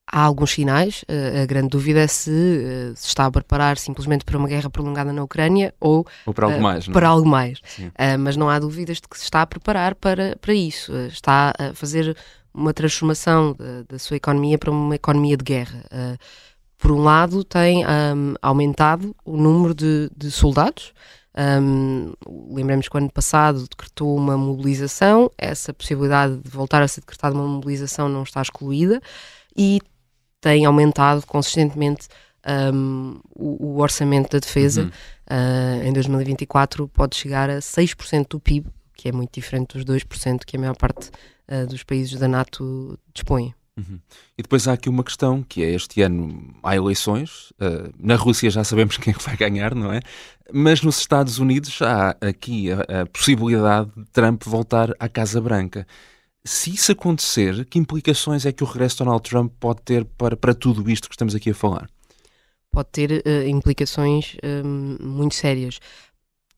Há 0.06 0.23
alguns 0.23 0.52
sinais. 0.52 1.04
Eh, 1.08 1.42
a 1.42 1.46
grande 1.46 1.70
dúvida 1.70 2.00
é 2.00 2.06
se 2.06 2.30
eh, 2.30 2.92
se 2.94 3.08
está 3.08 3.26
a 3.26 3.30
preparar 3.30 3.76
simplesmente 3.76 4.25
para 4.25 4.38
uma 4.38 4.46
guerra 4.46 4.70
prolongada 4.70 5.12
na 5.12 5.23
Ucrânia 5.25 5.75
ou, 5.80 6.06
ou 6.25 6.32
para 6.32 6.46
algo 6.46 6.61
mais. 6.61 6.87
Não? 6.87 6.92
Para 6.92 7.06
é? 7.06 7.08
algo 7.08 7.28
mais. 7.28 7.58
Uh, 7.58 8.18
mas 8.18 8.37
não 8.37 8.49
há 8.49 8.58
dúvidas 8.58 8.99
de 8.99 9.08
que 9.08 9.18
se 9.18 9.25
está 9.25 9.42
a 9.42 9.46
preparar 9.46 9.96
para, 9.96 10.37
para 10.40 10.54
isso. 10.54 10.92
está 11.08 11.52
a 11.58 11.75
fazer 11.75 12.16
uma 12.54 12.73
transformação 12.73 13.52
da, 13.52 13.82
da, 13.88 13.99
sua 13.99 14.16
economia 14.16 14.56
para 14.56 14.70
uma 14.70 14.94
economia 14.94 15.37
de 15.37 15.44
guerra. 15.44 15.85
Uh, 15.92 16.16
por 16.78 16.92
um 16.92 17.02
lado, 17.02 17.42
tem 17.42 17.85
um, 17.85 18.35
aumentado 18.40 19.14
o 19.25 19.37
número 19.37 19.75
de, 19.75 20.11
de 20.16 20.30
soldados. 20.30 20.92
Um, 21.38 22.14
lembremos 22.55 22.88
que 22.88 22.97
o 22.97 22.99
ano 22.99 23.11
passado 23.11 23.66
decretou 23.69 24.16
uma 24.16 24.38
mobilização, 24.38 25.31
essa 25.37 25.75
possibilidade 25.75 26.38
de 26.38 26.49
voltar 26.49 26.83
a 26.83 26.88
ser 26.88 27.00
decretada 27.00 27.35
uma 27.35 27.47
mobilização 27.47 28.09
não 28.09 28.23
está 28.23 28.40
excluída 28.40 29.02
e 29.55 29.81
tem 30.40 30.64
aumentado 30.64 31.26
consistentemente 31.26 32.09
um, 32.73 33.21
o, 33.35 33.66
o, 33.66 33.81
orçamento 33.81 34.31
da 34.31 34.38
defesa. 34.38 34.83
Uhum. 34.83 34.88
Uh, 35.28 35.88
em 35.88 35.93
2024 35.93 36.88
pode 36.88 37.16
chegar 37.16 37.50
a 37.50 37.59
6% 37.59 38.28
do 38.31 38.40
PIB, 38.40 38.69
que 38.95 39.09
é 39.09 39.12
muito 39.12 39.33
diferente 39.35 39.76
dos 39.76 39.85
2% 39.85 40.45
que 40.47 40.57
a 40.57 40.61
maior 40.61 40.76
parte 40.76 41.11
uh, 41.49 41.66
dos 41.66 41.83
países 41.83 42.19
da 42.19 42.28
NATO 42.28 42.99
dispõem. 43.12 43.55
Uhum. 43.76 44.00
E 44.38 44.42
depois 44.42 44.66
há 44.66 44.73
aqui 44.73 44.88
uma 44.88 45.04
questão 45.04 45.42
que 45.42 45.62
é 45.62 45.75
este 45.75 46.00
ano 46.00 46.54
há 46.62 46.75
eleições. 46.75 47.50
Uh, 47.52 47.92
na 47.99 48.16
Rússia 48.16 48.50
já 48.50 48.64
sabemos 48.64 48.97
quem 48.99 49.12
é 49.12 49.16
vai 49.18 49.37
ganhar, 49.37 49.75
não 49.75 49.92
é? 49.92 50.00
Mas 50.52 50.83
nos 50.83 50.99
Estados 50.99 51.38
Unidos 51.38 51.80
há 51.83 52.16
aqui 52.21 52.71
a, 52.73 53.02
a 53.02 53.06
possibilidade 53.06 53.90
de 53.97 54.04
Trump 54.12 54.42
voltar 54.45 54.95
à 54.99 55.09
Casa 55.09 55.40
Branca. 55.40 55.87
Se 56.45 56.73
isso 56.73 56.92
acontecer, 56.92 57.64
que 57.66 57.78
implicações 57.78 58.47
é 58.47 58.52
que 58.52 58.62
o 58.62 58.66
regresso 58.66 58.97
de 58.97 59.04
Donald 59.04 59.28
Trump 59.28 59.52
pode 59.59 59.83
ter 59.83 60.04
para, 60.04 60.37
para 60.37 60.54
tudo 60.54 60.88
isto 60.88 61.09
que 61.09 61.14
estamos 61.14 61.35
aqui 61.35 61.50
a 61.50 61.54
falar? 61.54 61.90
Pode 62.71 62.88
ter 62.92 63.11
uh, 63.11 63.49
implicações 63.49 64.37
um, 64.45 64.97
muito 65.00 65.35
sérias. 65.35 65.80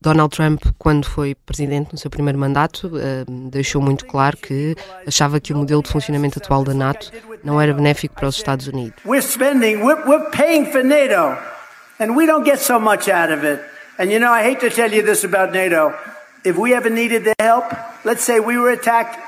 Donald 0.01 0.33
Trump, 0.33 0.61
quando 0.77 1.05
foi 1.05 1.35
presidente 1.35 1.91
no 1.91 1.97
seu 1.97 2.09
primeiro 2.09 2.39
mandato, 2.39 2.87
uh, 2.87 3.49
deixou 3.49 3.81
muito 3.81 4.05
claro 4.05 4.37
que 4.37 4.73
achava 5.05 5.41
que 5.41 5.51
o 5.51 5.57
modelo 5.57 5.83
de 5.83 5.89
funcionamento 5.89 6.39
atual 6.39 6.63
da 6.63 6.73
NATO 6.73 7.11
não 7.43 7.59
era 7.59 7.73
benéfico 7.73 8.15
para 8.15 8.27
os 8.27 8.37
Estados 8.37 8.67
Unidos. 8.67 8.93
We're 9.05 9.21
spending, 9.21 9.83
we're, 9.83 10.01
we're 10.07 10.29
paying 10.31 10.65
for 10.71 10.83
NATO, 10.83 11.37
and 11.99 12.15
we 12.15 12.25
don't 12.25 12.45
get 12.45 12.59
so 12.59 12.79
much 12.79 13.09
out 13.09 13.31
of 13.31 13.43
it. 13.43 13.59
And 13.97 14.09
you 14.09 14.19
know, 14.19 14.31
I 14.31 14.41
hate 14.43 14.61
to 14.61 14.69
tell 14.69 14.89
you 14.89 15.03
this 15.03 15.25
about 15.25 15.51
NATO. 15.51 15.93
If 16.45 16.57
we 16.57 16.73
ever 16.73 16.89
needed 16.89 17.25
their 17.25 17.35
help, 17.41 17.65
let's 18.05 18.23
say 18.23 18.39
we 18.39 18.57
were 18.57 18.71
attacked 18.71 19.19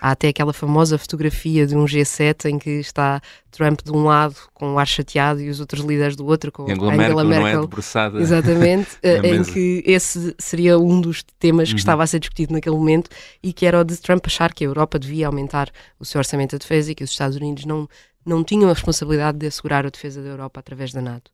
Há 0.00 0.12
até 0.12 0.28
aquela 0.28 0.52
famosa 0.52 0.96
fotografia 0.96 1.66
de 1.66 1.76
um 1.76 1.84
G7 1.84 2.50
em 2.50 2.58
que 2.58 2.70
está 2.70 3.20
Trump 3.50 3.80
de 3.84 3.90
um 3.90 4.04
lado 4.04 4.36
com 4.52 4.74
o 4.74 4.78
ar 4.78 4.86
chateado 4.86 5.40
e 5.40 5.48
os 5.48 5.60
outros 5.60 5.84
líderes 5.84 6.14
do 6.16 6.24
outro 6.26 6.52
com 6.52 6.62
Angela, 6.64 6.92
Angela 6.92 6.96
Merkel, 6.96 7.24
Merkel 7.24 7.40
não 7.40 7.46
é 7.46 7.60
debruçada 7.60 8.20
exatamente, 8.20 8.90
eh, 9.02 9.18
em 9.26 9.42
que 9.42 9.82
esse 9.86 10.34
seria 10.38 10.78
um 10.78 11.00
dos 11.00 11.24
temas 11.38 11.68
que 11.68 11.74
uhum. 11.74 11.78
estava 11.78 12.02
a 12.02 12.06
ser 12.06 12.20
discutido 12.20 12.52
naquele 12.52 12.76
momento 12.76 13.10
e 13.42 13.52
que 13.52 13.66
era 13.66 13.80
o 13.80 13.84
de 13.84 13.96
Trump 13.96 14.24
achar 14.26 14.52
que 14.52 14.64
a 14.64 14.66
Europa 14.66 14.98
devia 14.98 15.26
aumentar 15.26 15.70
o 15.98 16.04
seu 16.04 16.18
orçamento 16.18 16.50
de 16.50 16.58
defesa 16.58 16.92
e 16.92 16.94
que 16.94 17.04
os 17.04 17.10
Estados 17.10 17.36
Unidos 17.36 17.64
não, 17.64 17.88
não 18.24 18.44
tinham 18.44 18.70
a 18.70 18.72
responsabilidade 18.72 19.38
de 19.38 19.46
assegurar 19.46 19.84
a 19.84 19.90
defesa 19.90 20.22
da 20.22 20.28
Europa 20.28 20.60
através 20.60 20.92
da 20.92 21.00
NATO. 21.00 21.30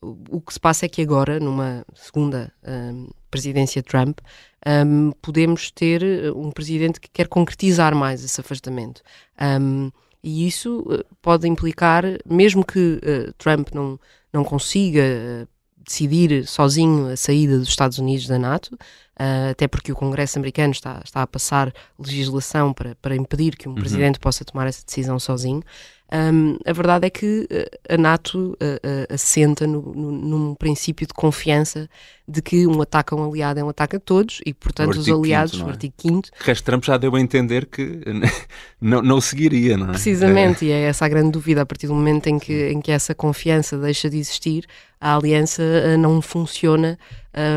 O 0.00 0.40
que 0.40 0.52
se 0.52 0.60
passa 0.60 0.86
é 0.86 0.88
que 0.88 1.02
agora, 1.02 1.40
numa 1.40 1.84
segunda 1.94 2.52
um, 2.66 3.08
presidência 3.30 3.82
Trump, 3.82 4.20
um, 4.66 5.12
podemos 5.22 5.70
ter 5.70 6.02
uh, 6.02 6.38
um 6.38 6.50
presidente 6.50 7.00
que 7.00 7.08
quer 7.10 7.28
concretizar 7.28 7.94
mais 7.94 8.24
esse 8.24 8.40
afastamento. 8.40 9.02
Um, 9.40 9.90
e 10.22 10.46
isso 10.46 10.80
uh, 10.80 11.04
pode 11.22 11.48
implicar, 11.48 12.04
mesmo 12.26 12.64
que 12.64 13.00
uh, 13.02 13.32
Trump 13.38 13.70
não, 13.72 13.98
não 14.32 14.44
consiga 14.44 15.02
uh, 15.02 15.48
decidir 15.88 16.46
sozinho 16.46 17.08
a 17.08 17.16
saída 17.16 17.58
dos 17.58 17.68
Estados 17.68 17.98
Unidos 17.98 18.26
da 18.26 18.38
NATO, 18.38 18.74
uh, 18.74 19.50
até 19.50 19.66
porque 19.66 19.90
o 19.90 19.96
Congresso 19.96 20.38
americano 20.38 20.72
está, 20.72 21.00
está 21.04 21.22
a 21.22 21.26
passar 21.26 21.72
legislação 21.98 22.72
para, 22.74 22.94
para 22.96 23.16
impedir 23.16 23.56
que 23.56 23.68
um 23.68 23.72
uhum. 23.72 23.78
presidente 23.78 24.18
possa 24.18 24.44
tomar 24.44 24.66
essa 24.66 24.84
decisão 24.84 25.18
sozinho. 25.18 25.62
Um, 26.10 26.56
a 26.64 26.72
verdade 26.72 27.06
é 27.06 27.10
que 27.10 27.46
eh, 27.50 27.68
a 27.86 27.98
NATO 27.98 28.52
uh, 28.52 28.54
uh, 28.54 29.14
assenta 29.14 29.66
no, 29.66 29.82
no, 29.94 30.10
num 30.10 30.54
princípio 30.54 31.06
de 31.06 31.12
confiança 31.12 31.86
de 32.26 32.40
que 32.40 32.66
um 32.66 32.80
ataque 32.80 33.12
a 33.12 33.16
um 33.16 33.28
aliado 33.28 33.60
é 33.60 33.64
um 33.64 33.68
ataque 33.68 33.96
a 33.96 34.00
todos 34.00 34.40
e, 34.46 34.54
portanto, 34.54 34.96
os 34.96 35.06
aliados, 35.06 35.60
o 35.60 35.66
é? 35.66 35.70
artigo 35.70 35.94
5 36.00 36.28
O 36.40 36.44
resto 36.44 36.64
Trump 36.64 36.82
já 36.82 36.96
deu 36.96 37.14
a 37.14 37.20
entender 37.20 37.66
que 37.66 38.00
não, 38.80 39.02
não 39.02 39.16
o 39.18 39.20
seguiria, 39.20 39.76
não 39.76 39.88
é? 39.88 39.90
Precisamente, 39.90 40.64
é. 40.64 40.68
e 40.68 40.72
é 40.72 40.82
essa 40.84 41.04
a 41.04 41.08
grande 41.08 41.32
dúvida. 41.32 41.60
A 41.60 41.66
partir 41.66 41.86
do 41.86 41.94
momento 41.94 42.26
em 42.28 42.38
que, 42.38 42.70
em 42.70 42.80
que 42.80 42.90
essa 42.90 43.14
confiança 43.14 43.76
deixa 43.76 44.08
de 44.08 44.16
existir, 44.16 44.64
a 44.98 45.14
aliança 45.14 45.62
não 45.98 46.22
funciona 46.22 46.98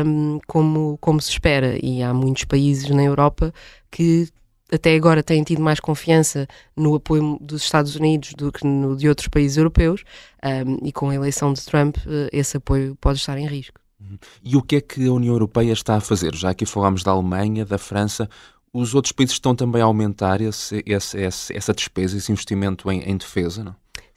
um, 0.06 0.38
como, 0.46 0.98
como 1.00 1.22
se 1.22 1.30
espera. 1.30 1.78
E 1.82 2.02
há 2.02 2.12
muitos 2.12 2.44
países 2.44 2.90
na 2.90 3.02
Europa 3.02 3.52
que 3.90 4.28
até 4.72 4.94
agora 4.94 5.22
têm 5.22 5.42
tido 5.42 5.60
mais 5.60 5.78
confiança 5.78 6.48
no 6.76 6.94
apoio 6.94 7.38
dos 7.40 7.62
Estados 7.62 7.94
Unidos 7.94 8.32
do 8.34 8.50
que 8.50 8.66
no 8.66 8.96
de 8.96 9.08
outros 9.08 9.28
países 9.28 9.56
europeus, 9.58 10.02
um, 10.42 10.86
e 10.86 10.92
com 10.92 11.10
a 11.10 11.14
eleição 11.14 11.52
de 11.52 11.62
Trump, 11.64 11.96
eh, 12.06 12.28
esse 12.32 12.56
apoio 12.56 12.96
pode 13.00 13.18
estar 13.18 13.36
em 13.38 13.46
risco. 13.46 13.78
Uhum. 14.00 14.18
E 14.42 14.56
o 14.56 14.62
que 14.62 14.76
é 14.76 14.80
que 14.80 15.06
a 15.06 15.12
União 15.12 15.34
Europeia 15.34 15.72
está 15.72 15.96
a 15.96 16.00
fazer? 16.00 16.34
Já 16.34 16.50
aqui 16.50 16.66
falámos 16.66 17.02
da 17.02 17.10
Alemanha, 17.10 17.64
da 17.64 17.78
França, 17.78 18.28
os 18.72 18.94
outros 18.94 19.12
países 19.12 19.34
estão 19.34 19.54
também 19.54 19.82
a 19.82 19.84
aumentar 19.84 20.40
esse, 20.40 20.82
esse, 20.86 21.18
esse, 21.18 21.56
essa 21.56 21.74
despesa, 21.74 22.16
esse 22.16 22.32
investimento 22.32 22.90
em, 22.90 23.02
em, 23.02 23.16
defesa, 23.16 23.62
não? 23.62 23.76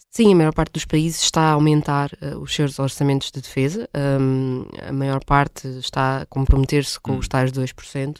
Sim, 0.10 0.32
a 0.32 0.36
maior 0.36 0.54
parte 0.54 0.72
dos 0.72 0.86
países 0.86 1.22
está 1.22 1.42
a 1.42 1.52
aumentar 1.52 2.10
uh, 2.22 2.40
os 2.40 2.56
seus 2.56 2.80
orçamentos 2.80 3.30
de 3.32 3.42
defesa. 3.42 3.90
Um, 3.94 4.66
a 4.88 4.94
maior 4.94 5.22
parte 5.26 5.68
está 5.80 6.22
a 6.22 6.26
comprometer-se 6.28 6.98
com 6.98 7.14
hum. 7.14 7.18
os 7.18 7.28
tais 7.28 7.52
2% 7.52 8.20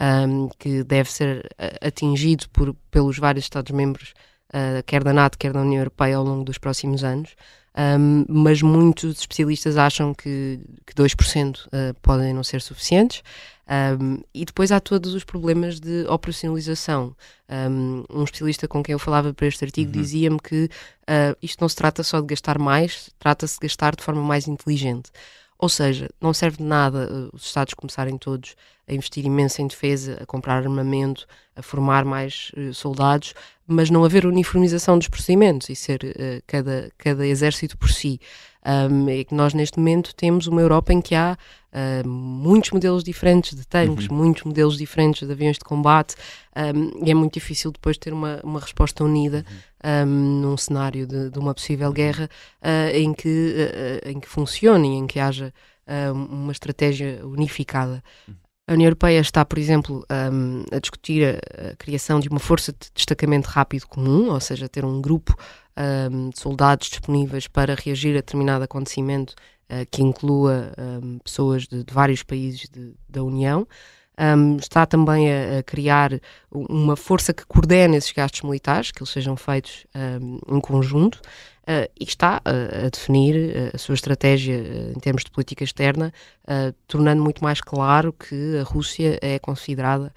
um, 0.00 0.48
que 0.58 0.82
deve 0.84 1.10
ser 1.10 1.48
atingido 1.80 2.48
por, 2.50 2.74
pelos 2.90 3.18
vários 3.18 3.44
Estados-membros, 3.44 4.14
uh, 4.50 4.82
quer 4.84 5.02
da 5.02 5.12
NATO, 5.12 5.38
quer 5.38 5.52
da 5.52 5.60
União 5.60 5.80
Europeia, 5.80 6.16
ao 6.16 6.24
longo 6.24 6.44
dos 6.44 6.58
próximos 6.58 7.04
anos. 7.04 7.34
Um, 7.76 8.24
mas 8.26 8.62
muitos 8.62 9.20
especialistas 9.20 9.76
acham 9.76 10.14
que, 10.14 10.60
que 10.86 10.94
2% 10.94 11.66
uh, 11.66 11.68
podem 12.00 12.32
não 12.32 12.42
ser 12.42 12.62
suficientes. 12.62 13.22
Um, 13.68 14.22
e 14.32 14.44
depois 14.44 14.70
há 14.70 14.80
todos 14.80 15.12
os 15.12 15.24
problemas 15.24 15.78
de 15.78 16.06
operacionalização. 16.08 17.14
Um, 17.48 18.04
um 18.10 18.24
especialista 18.24 18.66
com 18.66 18.82
quem 18.82 18.92
eu 18.92 18.98
falava 18.98 19.34
para 19.34 19.46
este 19.46 19.64
artigo 19.64 19.94
uhum. 19.94 20.00
dizia-me 20.00 20.38
que 20.38 20.64
uh, 20.64 21.36
isto 21.42 21.60
não 21.60 21.68
se 21.68 21.76
trata 21.76 22.02
só 22.02 22.20
de 22.20 22.26
gastar 22.28 22.58
mais, 22.58 23.10
trata-se 23.18 23.54
de 23.54 23.66
gastar 23.66 23.94
de 23.94 24.02
forma 24.02 24.22
mais 24.22 24.48
inteligente. 24.48 25.10
Ou 25.58 25.68
seja, 25.68 26.10
não 26.20 26.34
serve 26.34 26.58
de 26.58 26.62
nada 26.62 27.08
uh, 27.10 27.30
os 27.34 27.46
Estados 27.46 27.74
começarem 27.74 28.18
todos 28.18 28.54
a 28.86 28.92
investir 28.92 29.24
imenso 29.24 29.62
em 29.62 29.66
defesa, 29.66 30.18
a 30.20 30.26
comprar 30.26 30.58
armamento, 30.58 31.26
a 31.54 31.62
formar 31.62 32.04
mais 32.04 32.52
uh, 32.56 32.74
soldados, 32.74 33.34
mas 33.66 33.88
não 33.90 34.04
haver 34.04 34.26
uniformização 34.26 34.98
dos 34.98 35.08
procedimentos 35.08 35.68
e 35.70 35.74
ser 35.74 36.02
uh, 36.04 36.42
cada, 36.46 36.90
cada 36.98 37.26
exército 37.26 37.76
por 37.78 37.90
si. 37.90 38.20
Um, 38.64 39.08
é 39.08 39.22
que 39.22 39.34
nós 39.34 39.54
neste 39.54 39.78
momento 39.78 40.14
temos 40.14 40.46
uma 40.48 40.60
Europa 40.60 40.92
em 40.92 41.00
que 41.00 41.14
há 41.14 41.38
uh, 41.76 42.08
muitos 42.08 42.70
modelos 42.70 43.04
diferentes 43.04 43.54
de 43.54 43.66
tanques, 43.66 44.08
uhum. 44.08 44.16
muitos 44.16 44.44
modelos 44.44 44.78
diferentes 44.78 45.26
de 45.26 45.32
aviões 45.32 45.58
de 45.58 45.64
combate 45.64 46.14
um, 46.56 47.04
e 47.04 47.10
é 47.10 47.14
muito 47.14 47.34
difícil 47.34 47.70
depois 47.70 47.98
ter 47.98 48.12
uma, 48.12 48.40
uma 48.42 48.58
resposta 48.58 49.04
unida 49.04 49.44
uhum. 49.84 50.08
um, 50.08 50.40
num 50.40 50.56
cenário 50.56 51.06
de, 51.06 51.30
de, 51.30 51.38
uma 51.38 51.54
possível 51.54 51.92
guerra 51.92 52.30
uh, 52.62 52.96
em, 52.96 53.12
que, 53.12 53.28
uh, 53.28 54.08
em 54.08 54.18
que 54.18 54.28
funcione 54.28 54.88
em 54.96 55.06
que 55.06 55.20
haja 55.20 55.52
uma 56.12 56.50
estratégia 56.50 57.24
unificada. 57.24 58.02
Uhum. 58.26 58.34
A 58.68 58.72
União 58.72 58.88
Europeia 58.88 59.20
está, 59.20 59.44
por 59.44 59.60
exemplo, 59.60 60.04
um, 60.10 60.64
a 60.72 60.80
discutir 60.80 61.24
a, 61.24 61.70
a, 61.70 61.76
criação 61.76 62.18
de 62.18 62.28
uma 62.28 62.40
força 62.40 62.72
de 62.72 62.90
destacamento 62.92 63.48
rápido 63.48 63.86
comum, 63.86 64.30
ou 64.30 64.40
seja, 64.40 64.68
ter 64.68 64.84
um 64.84 65.00
grupo 65.00 65.36
um, 66.10 66.30
de 66.30 66.40
soldados 66.40 66.88
disponíveis 66.88 67.46
para 67.46 67.76
reagir 67.76 68.10
a 68.10 68.16
determinado 68.16 68.64
acontecimento 68.64 69.36
que 69.90 70.02
inclua 70.02 70.72
um, 70.78 71.18
pessoas 71.18 71.66
de, 71.66 71.82
de, 71.82 71.92
vários 71.92 72.22
países 72.22 72.68
de, 72.70 72.94
da 73.08 73.22
União. 73.22 73.66
está 74.60 74.86
também 74.86 75.30
a, 75.32 75.58
a, 75.58 75.62
criar 75.62 76.20
uma 76.50 76.96
força 76.96 77.34
que 77.34 77.44
coordene 77.46 77.96
esses 77.96 78.12
gastos 78.12 78.42
militares, 78.42 78.90
que 78.90 79.02
eles 79.02 79.10
sejam 79.10 79.36
feitos 79.36 79.86
em 80.48 80.60
conjunto 80.60 81.16
uh, 81.16 81.90
e 81.98 82.04
está 82.04 82.40
a 82.44 82.88
definir 82.88 83.34
eh, 83.34 83.70
a 83.74 83.78
sua 83.78 83.94
estratégia 83.94 84.56
em 84.94 85.00
termos 85.00 85.24
de 85.24 85.30
política 85.30 85.64
externa, 85.64 86.12
tornando 86.86 87.22
muito 87.22 87.42
mais 87.42 87.60
claro 87.60 88.12
que 88.12 88.58
a 88.58 88.62
Rússia 88.62 89.18
é 89.20 89.38
considerada 89.38 90.14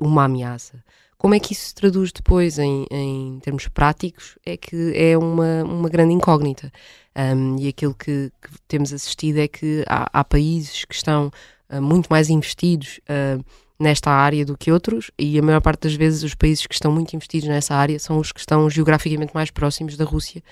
uma 0.00 0.24
ameaça. 0.24 0.82
Como 1.18 1.34
é 1.34 1.40
que 1.40 1.52
isso 1.52 1.66
se 1.66 1.74
traduz 1.74 2.12
depois 2.12 2.60
em, 2.60 2.86
em 2.88 3.40
termos 3.40 3.66
práticos? 3.66 4.38
É 4.46 4.56
que 4.56 4.92
é 4.94 5.18
uma, 5.18 5.64
uma 5.64 5.88
grande 5.88 6.14
incógnita. 6.14 6.70
Um, 7.18 7.56
e 7.58 7.66
aquilo 7.66 7.94
que, 7.94 8.30
que, 8.40 8.50
temos 8.68 8.92
assistido 8.92 9.38
é 9.38 9.48
que 9.48 9.84
há, 9.88 10.08
há 10.12 10.22
países 10.22 10.84
que 10.84 10.94
estão 10.94 11.32
uh, 11.68 11.82
muito 11.82 12.06
mais 12.06 12.30
investidos 12.30 13.00
uh, 13.10 13.44
nesta 13.76 14.08
área 14.08 14.44
do 14.46 14.56
que 14.56 14.70
outros, 14.70 15.10
e 15.18 15.36
a 15.36 15.42
maior 15.42 15.60
parte 15.60 15.82
das 15.82 15.94
vezes 15.94 16.22
os 16.22 16.36
países 16.36 16.64
que 16.64 16.74
estão 16.74 16.92
muito 16.92 17.14
investidos 17.16 17.48
nessa 17.48 17.74
área 17.74 17.98
são 17.98 18.18
os 18.18 18.30
que 18.30 18.38
estão 18.38 18.70
geograficamente 18.70 19.34
mais 19.34 19.50
próximos 19.50 19.96
da 19.96 20.04
Rússia 20.04 20.42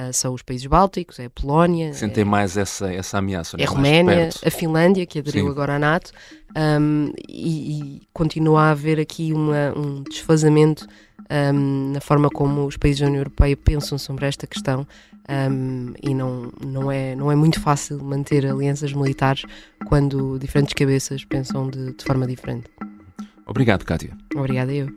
Uh, 0.00 0.12
são 0.12 0.32
os 0.32 0.42
países 0.42 0.66
bálticos, 0.66 1.18
é 1.18 1.26
a 1.26 1.30
Polónia. 1.30 1.92
Sentem 1.92 2.22
é, 2.22 2.24
mais 2.24 2.56
essa, 2.56 2.92
essa 2.92 3.18
ameaça. 3.18 3.56
É 3.58 3.64
a 3.64 3.68
Roménia, 3.68 4.30
a 4.44 4.50
Finlândia, 4.50 5.04
que 5.04 5.18
aderiu 5.18 5.46
Sim. 5.46 5.50
agora 5.50 5.74
à 5.74 5.78
NATO, 5.78 6.12
um, 6.56 7.12
e, 7.28 7.72
e, 7.72 8.02
continua 8.12 8.62
a 8.62 8.70
haver 8.70 8.98
aqui 9.00 9.32
uma, 9.32 9.76
um 9.76 10.02
desfazamento 10.02 10.86
um, 11.30 11.92
na 11.92 12.00
forma 12.00 12.28
como 12.30 12.66
os 12.66 12.76
países 12.76 13.00
da 13.00 13.06
União 13.06 13.20
Europeia 13.20 13.56
pensam 13.56 13.98
sobre 13.98 14.26
esta 14.26 14.46
questão. 14.46 14.86
Um, 15.28 15.92
e 16.02 16.14
não, 16.14 16.52
não, 16.64 16.90
é, 16.90 17.14
não 17.14 17.30
é 17.30 17.36
muito 17.36 17.60
fácil 17.60 18.02
manter 18.02 18.46
alianças 18.46 18.92
militares 18.92 19.44
quando 19.86 20.38
diferentes 20.38 20.74
cabeças 20.74 21.24
pensam 21.24 21.68
de, 21.68 21.92
de 21.92 22.04
forma 22.04 22.26
diferente. 22.26 22.68
Obrigado, 23.46 23.84
Kátia. 23.84 24.16
Obrigada 24.34 24.72
eu. 24.72 24.88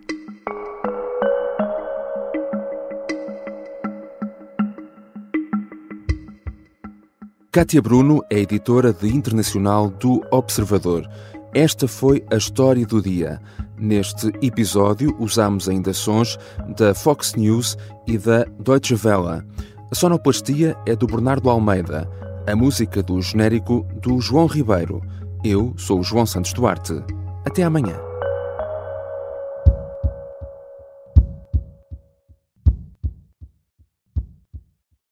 Kátia 7.54 7.84
Bruno 7.84 8.26
é 8.32 8.40
editora 8.40 8.92
de 8.92 9.08
internacional 9.08 9.88
do 9.88 10.26
Observador. 10.32 11.08
Esta 11.54 11.88
foi 11.88 12.26
a 12.32 12.36
história 12.36 12.84
do 12.84 13.00
dia. 13.00 13.40
Neste 13.78 14.32
episódio 14.42 15.16
usamos 15.20 15.70
ainda 15.70 15.94
sons 15.94 16.40
da 16.76 16.96
Fox 16.96 17.36
News 17.36 17.78
e 18.08 18.18
da 18.18 18.44
Deutsche 18.60 18.96
Welle. 18.96 19.44
A 19.92 19.94
sonoplastia 19.94 20.76
é 20.88 20.96
do 20.96 21.06
Bernardo 21.06 21.48
Almeida, 21.48 22.10
a 22.48 22.56
música 22.56 23.04
do 23.04 23.22
genérico 23.22 23.86
do 24.02 24.20
João 24.20 24.48
Ribeiro. 24.48 25.00
Eu 25.44 25.76
sou 25.78 26.00
o 26.00 26.04
João 26.04 26.26
Santos 26.26 26.54
Duarte. 26.54 27.04
Até 27.46 27.62
amanhã. 27.62 28.13